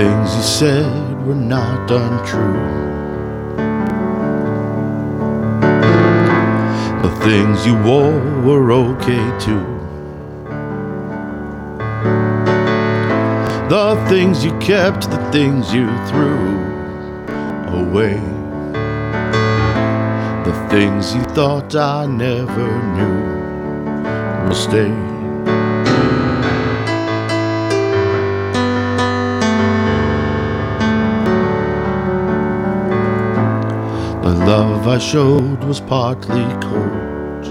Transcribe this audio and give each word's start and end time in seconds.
things 0.00 0.34
you 0.34 0.42
said 0.42 1.26
were 1.26 1.34
not 1.34 1.90
untrue. 1.90 2.54
The 7.02 7.12
things 7.26 7.66
you 7.66 7.74
wore 7.82 8.18
were 8.46 8.72
okay 8.72 9.24
too. 9.38 9.66
The 13.68 14.06
things 14.08 14.42
you 14.42 14.58
kept, 14.58 15.10
the 15.10 15.22
things 15.30 15.74
you 15.74 15.86
threw 16.08 16.48
away. 17.82 18.18
The 20.48 20.56
things 20.70 21.14
you 21.14 21.22
thought 21.36 21.74
I 21.74 22.06
never 22.06 22.68
knew 22.96 24.48
will 24.48 24.54
stay. 24.54 25.19
Love 34.50 34.88
I 34.88 34.98
showed 34.98 35.62
was 35.62 35.78
partly 35.78 36.44
cold. 36.66 37.44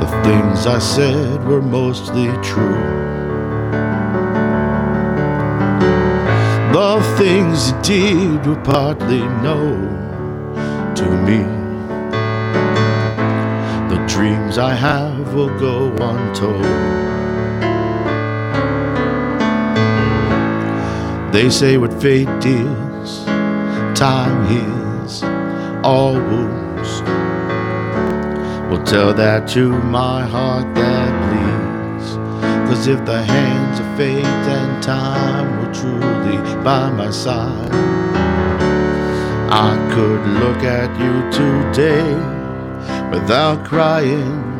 The 0.00 0.08
things 0.24 0.66
I 0.66 0.78
said 0.78 1.44
were 1.46 1.60
mostly 1.60 2.28
true. 2.50 2.82
The 6.72 6.92
things 7.18 7.56
you 7.68 7.76
did 7.92 8.46
were 8.46 8.62
partly 8.62 9.24
known 9.46 9.84
to 11.00 11.06
me. 11.28 11.42
The 13.92 14.00
dreams 14.14 14.56
I 14.56 14.72
have 14.72 15.34
will 15.34 15.54
go 15.68 15.74
untold. 16.10 16.64
They 21.34 21.50
say 21.50 21.76
what 21.76 21.92
fate 22.00 22.32
deals, 22.40 22.89
time 24.00 24.46
heals 24.48 25.22
all 25.84 26.14
wounds. 26.14 27.02
Will 28.70 28.82
tell 28.82 29.12
that 29.12 29.46
to 29.48 29.68
my 29.68 30.26
heart 30.26 30.74
that 30.74 31.10
bleeds. 31.28 32.14
Cause 32.66 32.86
if 32.86 33.04
the 33.04 33.22
hands 33.22 33.78
of 33.78 33.86
fate 33.98 34.24
and 34.24 34.82
time 34.82 35.48
were 35.58 35.74
truly 35.74 36.38
by 36.64 36.88
my 36.88 37.10
side, 37.10 37.74
I 39.68 39.76
could 39.92 40.26
look 40.44 40.62
at 40.64 40.90
you 40.98 41.14
today 41.30 42.14
without 43.10 43.66
crying. 43.66 44.59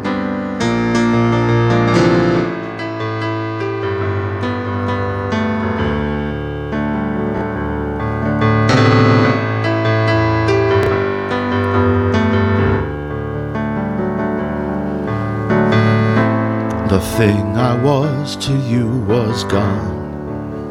The 17.01 17.07
thing 17.17 17.57
I 17.57 17.83
was 17.83 18.37
to 18.45 18.53
you 18.69 18.87
was 19.09 19.45
gone. 19.45 20.69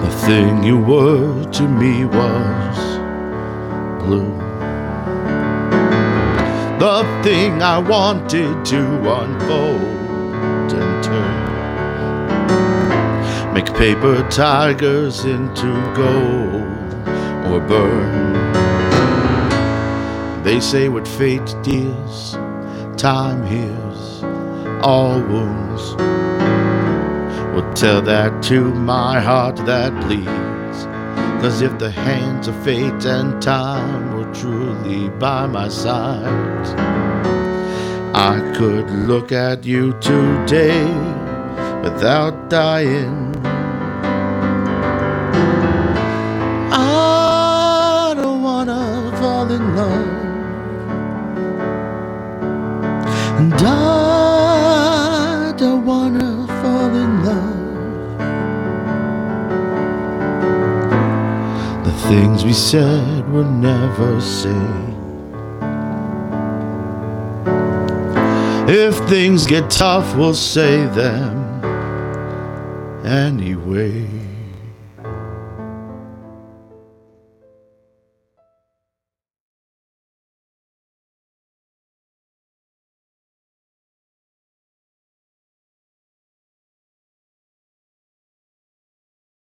The 0.00 0.10
thing 0.26 0.64
you 0.64 0.76
were 0.76 1.44
to 1.52 1.68
me 1.68 2.04
was 2.04 2.78
blue. 4.02 4.36
The 6.80 7.04
thing 7.22 7.62
I 7.62 7.78
wanted 7.78 8.64
to 8.66 8.82
unfold 9.20 10.72
and 10.72 11.04
turn. 11.04 11.44
Make 13.54 13.72
paper 13.74 14.28
tigers 14.30 15.24
into 15.24 15.72
gold 15.94 16.92
or 17.52 17.60
burn. 17.60 18.32
They 20.42 20.58
say 20.58 20.88
what 20.88 21.06
fate 21.06 21.54
deals, 21.62 22.36
time 23.00 23.46
heals 23.46 24.22
all 24.82 25.18
wounds. 25.22 25.94
Will 27.54 27.72
tell 27.72 28.02
that 28.02 28.42
to 28.42 28.74
my 28.74 29.18
heart 29.18 29.56
that 29.64 29.90
bleeds. 30.02 30.84
Cause 31.40 31.62
if 31.62 31.78
the 31.78 31.90
hands 31.90 32.46
of 32.46 32.62
fate 32.62 33.06
and 33.06 33.40
time 33.40 34.14
were 34.14 34.30
truly 34.34 35.08
by 35.18 35.46
my 35.46 35.68
side, 35.68 36.66
I 38.14 38.38
could 38.54 38.90
look 38.90 39.32
at 39.32 39.64
you 39.64 39.94
today 40.00 40.84
without 41.82 42.50
dying. 42.50 43.34
I 46.70 48.12
don't 48.14 48.42
wanna 48.42 49.10
fall 49.18 49.50
in 49.50 49.74
love. 49.74 50.29
And 53.40 53.54
I 53.54 55.54
don't 55.56 55.86
wanna 55.86 56.46
fall 56.60 56.94
in 57.04 57.12
love. 57.24 58.18
The 61.86 61.92
things 62.10 62.44
we 62.44 62.52
said 62.52 63.32
were 63.32 63.50
never 63.50 64.20
said. 64.20 64.94
If 68.68 68.98
things 69.08 69.46
get 69.46 69.70
tough, 69.70 70.14
we'll 70.14 70.34
say 70.34 70.84
them 70.88 71.38
anyway. 73.06 74.29